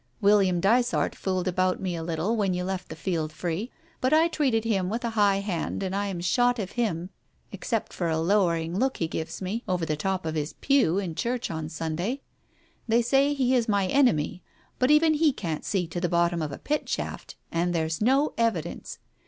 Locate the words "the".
2.89-2.95, 9.85-9.95, 16.01-16.09